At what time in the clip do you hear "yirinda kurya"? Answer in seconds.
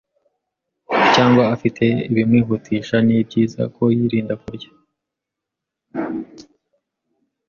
3.95-4.69